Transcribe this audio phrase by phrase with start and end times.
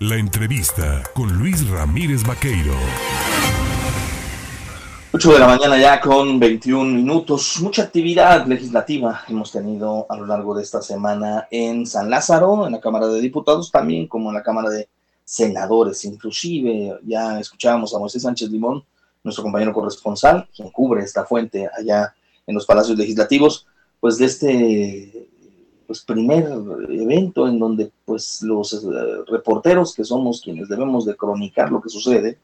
[0.00, 2.72] La entrevista con Luis Ramírez Vaqueiro.
[5.12, 7.58] 8 de la mañana ya con 21 minutos.
[7.60, 12.74] Mucha actividad legislativa hemos tenido a lo largo de esta semana en San Lázaro, en
[12.74, 14.88] la Cámara de Diputados, también como en la Cámara de
[15.24, 16.04] Senadores.
[16.04, 18.84] Inclusive ya escuchábamos a Moisés Sánchez Limón,
[19.24, 22.14] nuestro compañero corresponsal, quien cubre esta fuente allá
[22.46, 23.66] en los palacios legislativos,
[23.98, 25.28] pues de este
[25.88, 26.44] pues, primer
[26.90, 28.86] evento en donde pues los eh,
[29.26, 32.38] reporteros que somos quienes debemos de cronicar lo que sucede,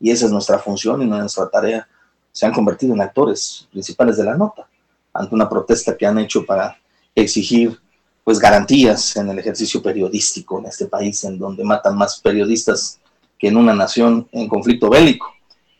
[0.00, 1.86] y esa es nuestra función y nuestra tarea,
[2.32, 4.66] se han convertido en actores principales de la nota,
[5.12, 6.78] ante una protesta que han hecho para
[7.14, 7.78] exigir
[8.24, 12.98] pues garantías en el ejercicio periodístico en este país, en donde matan más periodistas
[13.38, 15.26] que en una nación en conflicto bélico.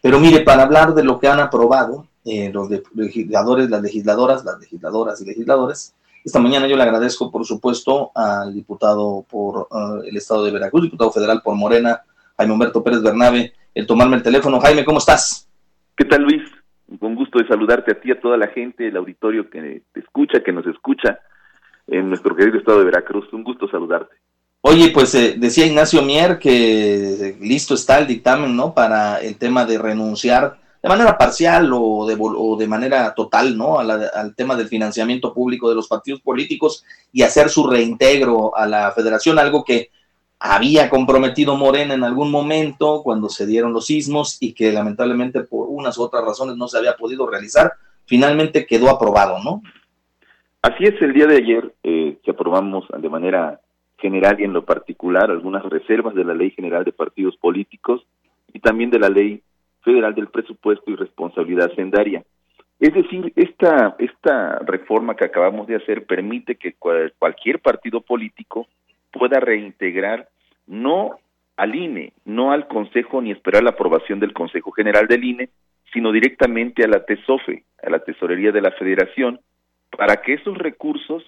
[0.02, 4.60] Pero mire, para hablar de lo que han aprobado eh, los legisladores, las legisladoras, las
[4.60, 5.95] legisladoras y legisladores,
[6.27, 10.83] esta mañana yo le agradezco, por supuesto, al diputado por eh, el Estado de Veracruz,
[10.83, 12.02] diputado federal por Morena,
[12.37, 14.59] Jaime Humberto Pérez Bernabe, el tomarme el teléfono.
[14.59, 15.49] Jaime, ¿cómo estás?
[15.97, 16.43] ¿Qué tal, Luis?
[16.99, 20.43] Con gusto de saludarte a ti, a toda la gente, el auditorio que te escucha,
[20.43, 21.21] que nos escucha
[21.87, 23.32] en nuestro querido Estado de Veracruz.
[23.32, 24.16] Un gusto saludarte.
[24.63, 28.74] Oye, pues eh, decía Ignacio Mier que listo está el dictamen, ¿no?
[28.74, 33.80] Para el tema de renunciar de manera parcial o de, o de manera total, ¿no?
[33.80, 38.92] al tema del financiamiento público de los partidos políticos y hacer su reintegro a la
[38.92, 39.90] federación, algo que
[40.38, 45.66] había comprometido Morena en algún momento cuando se dieron los sismos y que lamentablemente por
[45.68, 47.73] unas u otras razones no se había podido realizar,
[48.04, 49.62] finalmente quedó aprobado, ¿no?
[50.62, 53.60] Así es, el día de ayer eh, que aprobamos de manera
[53.98, 58.07] general y en lo particular algunas reservas de la Ley General de Partidos Políticos
[58.52, 59.42] y también de la Ley
[59.87, 62.24] Federal del Presupuesto y Responsabilidad Hacendaria.
[62.80, 66.75] Es decir, esta, esta reforma que acabamos de hacer permite que
[67.19, 68.66] cualquier partido político
[69.12, 70.28] pueda reintegrar
[70.66, 71.20] no
[71.56, 75.48] al INE, no al Consejo ni esperar la aprobación del Consejo General del INE,
[75.92, 79.38] sino directamente a la TESOFE, a la Tesorería de la Federación,
[79.96, 81.22] para que esos recursos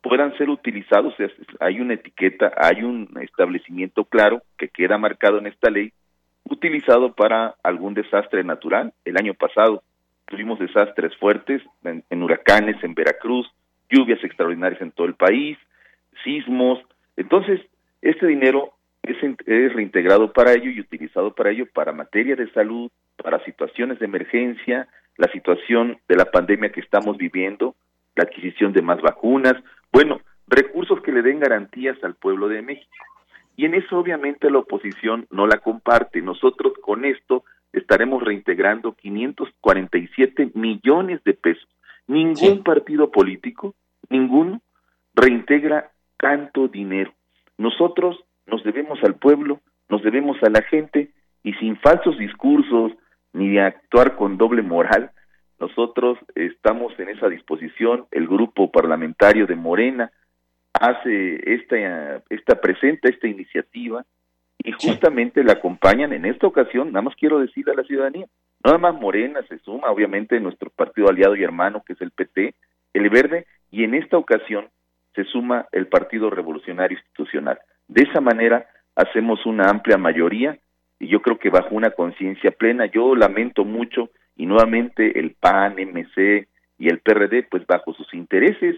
[0.00, 1.14] puedan ser utilizados.
[1.60, 5.92] Hay una etiqueta, hay un establecimiento claro que queda marcado en esta ley
[6.50, 8.92] utilizado para algún desastre natural.
[9.04, 9.82] El año pasado
[10.26, 13.50] tuvimos desastres fuertes en, huracanes en Veracruz,
[13.90, 15.58] lluvias extraordinarias en todo el país,
[16.24, 16.80] sismos.
[17.16, 17.60] Entonces,
[18.02, 18.72] este dinero
[19.02, 19.16] es,
[19.72, 24.88] reintegrado para ello y utilizado para ello para materia de salud, para situaciones de emergencia,
[25.16, 27.74] la situación de la pandemia que estamos viviendo,
[28.14, 29.54] la adquisición de más vacunas,
[29.92, 32.90] bueno, recursos que le den garantías al pueblo de México.
[33.58, 36.22] Y en eso obviamente la oposición no la comparte.
[36.22, 37.42] Nosotros con esto
[37.72, 41.68] estaremos reintegrando 547 millones de pesos.
[42.06, 43.74] Ningún partido político,
[44.10, 44.62] ninguno,
[45.12, 47.12] reintegra tanto dinero.
[47.56, 51.10] Nosotros nos debemos al pueblo, nos debemos a la gente
[51.42, 52.92] y sin falsos discursos
[53.32, 55.10] ni de actuar con doble moral,
[55.58, 60.12] nosotros estamos en esa disposición, el grupo parlamentario de Morena,
[60.72, 64.04] hace esta, esta presenta esta iniciativa
[64.58, 68.26] y justamente la acompañan en esta ocasión, nada más quiero decirle a la ciudadanía,
[68.64, 72.54] nada más Morena se suma, obviamente nuestro partido aliado y hermano que es el PT,
[72.94, 74.68] el Verde, y en esta ocasión
[75.14, 77.58] se suma el Partido Revolucionario Institucional.
[77.86, 80.58] De esa manera hacemos una amplia mayoría
[80.98, 85.76] y yo creo que bajo una conciencia plena, yo lamento mucho y nuevamente el PAN,
[85.76, 86.48] MC
[86.78, 88.76] y el PRD, pues bajo sus intereses,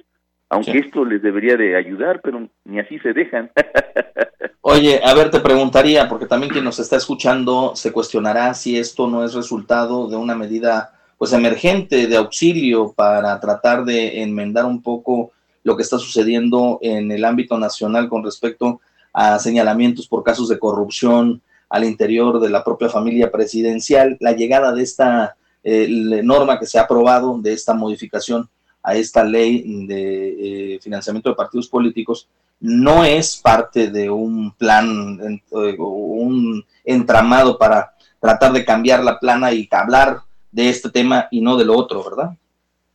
[0.50, 3.50] aunque esto les debería de ayudar, pero ni así se dejan.
[4.62, 9.06] Oye, a ver, te preguntaría, porque también quien nos está escuchando se cuestionará si esto
[9.06, 14.83] no es resultado de una medida pues emergente de auxilio para tratar de enmendar un
[14.83, 18.81] poco lo que está sucediendo en el ámbito nacional con respecto
[19.12, 24.72] a señalamientos por casos de corrupción al interior de la propia familia presidencial, la llegada
[24.72, 28.49] de esta eh, norma que se ha aprobado, de esta modificación
[28.82, 32.28] a esta ley de eh, financiamiento de partidos políticos
[32.60, 39.19] no es parte de un plan o eh, un entramado para tratar de cambiar la
[39.19, 40.19] plana y hablar
[40.52, 42.37] de este tema y no de lo otro, ¿verdad?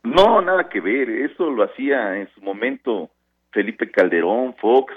[0.04, 1.10] No, nada que ver.
[1.10, 3.10] Eso lo hacía en su momento
[3.50, 4.92] Felipe Calderón, Fox,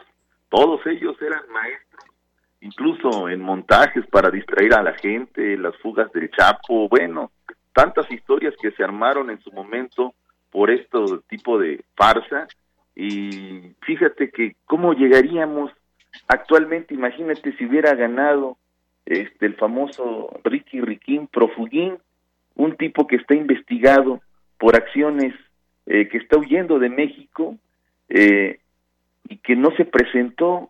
[0.49, 2.03] todos ellos eran maestros,
[2.61, 7.31] incluso en montajes para distraer a la gente, las fugas del Chapo, bueno,
[7.73, 10.13] tantas historias que se armaron en su momento
[10.51, 10.97] por este
[11.27, 12.47] tipo de farsa
[12.95, 15.71] y fíjate que cómo llegaríamos
[16.27, 18.57] actualmente, imagínate si hubiera ganado
[19.05, 21.97] este el famoso Ricky Riquín Profugín,
[22.55, 24.21] un tipo que está investigado
[24.57, 25.33] por acciones
[25.85, 27.55] eh, que está huyendo de México
[28.09, 28.59] eh,
[29.27, 30.69] y que no se presentó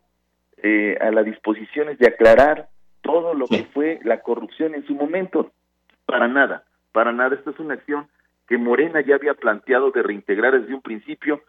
[0.61, 2.69] eh, a las disposiciones de aclarar
[3.01, 5.51] todo lo que fue la corrupción en su momento.
[6.05, 7.35] Para nada, para nada.
[7.35, 8.07] Esta es una acción
[8.49, 11.41] que Morena ya había planteado de reintegrar desde un principio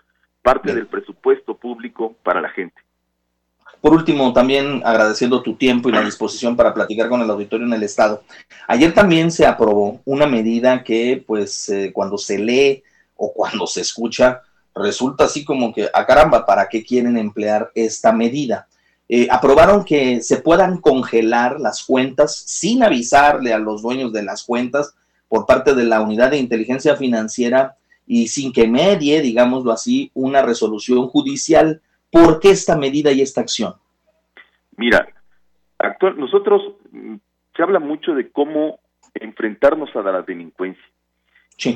[0.42, 2.78] parte del presupuesto público para la gente.
[3.80, 7.72] Por último, también agradeciendo tu tiempo y la disposición para platicar con el auditorio en
[7.72, 8.22] el Estado.
[8.68, 12.82] Ayer también se aprobó una medida que, pues, eh, cuando se lee
[13.16, 14.42] o cuando se escucha,
[14.74, 18.68] resulta así como que, a ah, caramba, ¿para qué quieren emplear esta medida?
[19.08, 24.44] Eh, aprobaron que se puedan congelar las cuentas sin avisarle a los dueños de las
[24.44, 24.94] cuentas
[25.30, 30.42] por parte de la unidad de inteligencia financiera y sin que medie, digámoslo así, una
[30.42, 31.80] resolución judicial.
[32.10, 33.74] ¿Por qué esta medida y esta acción?
[34.76, 35.08] Mira,
[35.78, 36.60] actual, nosotros
[36.90, 37.14] mm,
[37.54, 38.80] se habla mucho de cómo
[39.14, 40.84] enfrentarnos a la delincuencia.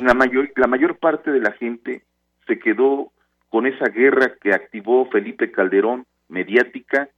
[0.02, 2.02] La, mayor, la mayor parte de la gente
[2.48, 3.12] se quedó
[3.50, 7.08] con esa guerra que activó Felipe Calderón, mediática,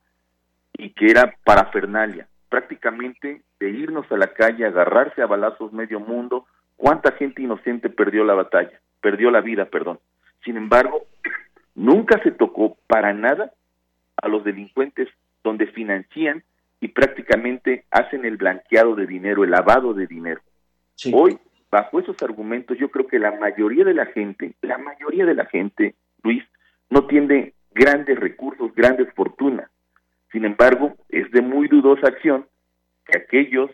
[0.75, 6.47] y que era parafernalia, prácticamente de irnos a la calle, agarrarse a balazos medio mundo,
[6.77, 9.99] cuánta gente inocente perdió la batalla, perdió la vida, perdón.
[10.45, 11.05] Sin embargo,
[11.75, 13.53] nunca se tocó para nada
[14.17, 15.09] a los delincuentes
[15.43, 16.43] donde financian
[16.81, 20.41] y prácticamente hacen el blanqueado de dinero, el lavado de dinero.
[21.13, 21.39] Hoy,
[21.71, 25.47] bajo esos argumentos, yo creo que la mayoría de la gente, la mayoría de la
[25.47, 26.45] gente, Luis,
[26.91, 29.71] no tiene grandes recursos, grandes fortunas.
[30.37, 32.47] Sin embargo, es de muy dudosa acción
[33.07, 33.71] que aquellos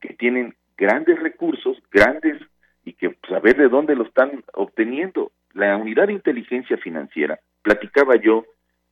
[0.00, 2.40] que tienen grandes recursos, grandes,
[2.82, 5.32] y que saber pues, de dónde lo están obteniendo.
[5.52, 8.46] La unidad de inteligencia financiera, platicaba yo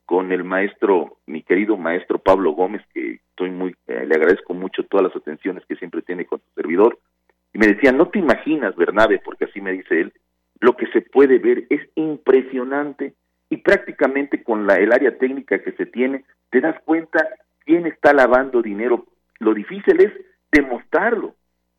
[0.05, 4.83] con el maestro, mi querido maestro Pablo Gómez, que estoy muy, eh, le agradezco mucho
[4.83, 6.99] todas las atenciones que siempre tiene con su servidor,
[7.51, 10.13] y me decía, no te imaginas, Bernabe, porque así me dice él,
[10.59, 13.15] lo que se puede ver es impresionante
[13.49, 17.19] y prácticamente con la, el área técnica que se tiene, te das cuenta
[17.65, 19.05] quién está lavando dinero.
[19.39, 20.11] Lo difícil es
[20.51, 21.35] demostrarlo,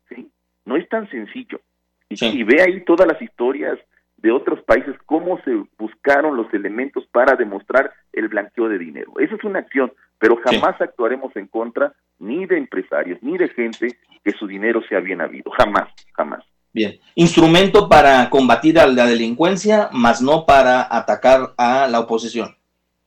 [0.07, 0.29] ¿sí?
[0.65, 1.61] No es tan sencillo.
[2.09, 3.77] Y, ve ahí todas las historias
[4.17, 9.13] de otros países, cómo se buscaron los elementos para demostrar el blanqueo de dinero.
[9.19, 13.97] Esa es una acción, pero jamás actuaremos en contra ni de empresarios, ni de gente
[14.23, 15.51] que su dinero sea bien habido.
[15.51, 16.43] Jamás, jamás.
[16.73, 22.55] Bien, instrumento para combatir a la delincuencia, más no para atacar a la oposición.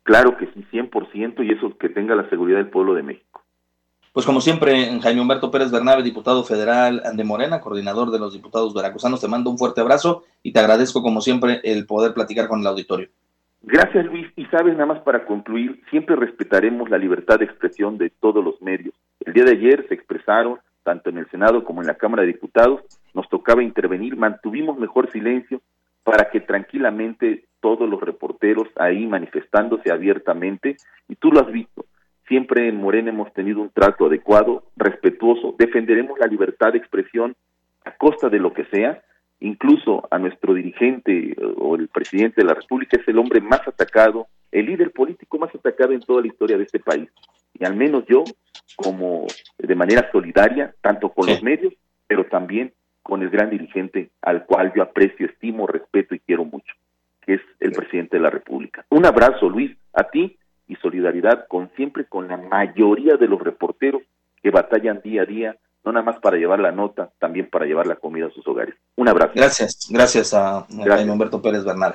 [0.02, 3.42] Claro que sí, 100%, y eso que tenga la seguridad del pueblo de México.
[4.12, 8.74] Pues como siempre, Jaime Humberto Pérez Bernabe, diputado federal de Morena, coordinador de los diputados
[8.74, 12.60] veracruzanos, te mando un fuerte abrazo y te agradezco como siempre el poder platicar con
[12.60, 13.08] el auditorio.
[13.62, 18.10] Gracias Luis, y sabes nada más para concluir, siempre respetaremos la libertad de expresión de
[18.10, 18.92] todos los medios.
[19.24, 22.32] El día de ayer se expresaron, tanto en el Senado como en la Cámara de
[22.32, 22.80] Diputados,
[23.14, 25.62] nos tocaba intervenir, mantuvimos mejor silencio
[26.02, 30.76] para que tranquilamente todos los reporteros ahí manifestándose abiertamente,
[31.08, 31.86] y tú lo has visto,
[32.28, 37.34] siempre en Morena hemos tenido un trato adecuado, respetuoso, defenderemos la libertad de expresión
[37.84, 39.02] a costa de lo que sea,
[39.40, 43.66] incluso a nuestro dirigente eh, o el presidente de la República es el hombre más
[43.66, 47.08] atacado, el líder político más atacado en toda la historia de este país.
[47.58, 48.24] Y al menos yo,
[48.76, 49.26] como
[49.58, 51.74] de manera solidaria, tanto con los medios,
[52.06, 52.72] pero también
[53.02, 56.74] con el gran dirigente al cual yo aprecio, estimo, respeto y quiero mucho,
[57.20, 58.84] que es el presidente de la República.
[59.02, 60.38] Un abrazo, Luis, a ti
[60.68, 64.00] y solidaridad con siempre con la mayoría de los reporteros
[64.40, 67.88] que batallan día a día, no nada más para llevar la nota, también para llevar
[67.88, 68.76] la comida a sus hogares.
[68.94, 69.32] Un abrazo.
[69.34, 71.90] Gracias, gracias a, Humberto Pérez Bernal.